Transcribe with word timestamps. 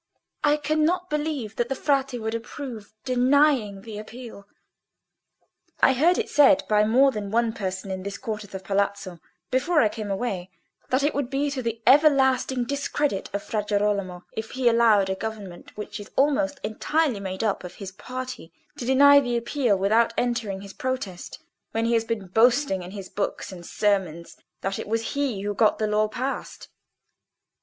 "I 0.43 0.57
cannot 0.57 1.11
believe 1.11 1.57
that 1.57 1.69
the 1.69 1.75
Frate 1.75 2.19
would 2.19 2.33
approve 2.33 2.91
denying 3.05 3.81
the 3.83 3.99
Appeal." 3.99 4.47
"I 5.79 5.93
heard 5.93 6.17
it 6.17 6.27
said 6.27 6.63
by 6.67 6.83
more 6.83 7.11
than 7.11 7.29
one 7.29 7.53
person 7.53 7.91
in 7.91 8.01
the 8.01 8.11
court 8.13 8.43
of 8.43 8.49
the 8.49 8.59
Palazzo, 8.59 9.19
before 9.51 9.79
I 9.79 9.89
came 9.89 10.09
away, 10.09 10.49
that 10.89 11.03
it 11.03 11.13
would 11.13 11.29
be 11.29 11.51
to 11.51 11.61
the 11.61 11.83
everlasting 11.85 12.63
discredit 12.63 13.29
of 13.31 13.43
Fra 13.43 13.63
Girolamo 13.63 14.25
if 14.35 14.49
he 14.53 14.67
allowed 14.67 15.07
a 15.11 15.13
government 15.13 15.77
which 15.77 15.99
is 15.99 16.09
almost 16.15 16.59
entirely 16.63 17.19
made 17.19 17.43
up 17.43 17.63
of 17.63 17.75
his 17.75 17.91
party, 17.91 18.51
to 18.77 18.85
deny 18.85 19.19
the 19.19 19.37
Appeal, 19.37 19.77
without 19.77 20.15
entering 20.17 20.61
his 20.61 20.73
protest, 20.73 21.37
when 21.73 21.85
he 21.85 21.93
has 21.93 22.05
been 22.05 22.25
boasting 22.25 22.81
in 22.81 22.89
his 22.89 23.07
books 23.07 23.51
and 23.51 23.63
sermons 23.67 24.35
that 24.61 24.79
it 24.79 24.87
was 24.87 25.09
he 25.13 25.41
who 25.43 25.53
got 25.53 25.77
the 25.77 25.85
law 25.85 26.07
passed. 26.07 26.69